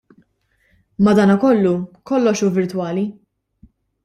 Madankollu 1.07 1.75
kollox 2.13 2.35
hu 2.47 2.51
virtwali. 2.57 3.05